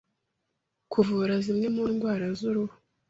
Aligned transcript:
Kuvura 0.91 1.35
zimwe 1.45 1.67
mu 1.75 1.83
ndwara 1.91 2.27
z’uruhu 2.39 2.75